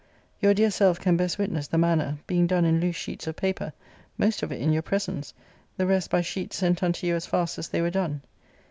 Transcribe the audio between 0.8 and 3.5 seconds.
can best witness the manner, being done in loose sheets of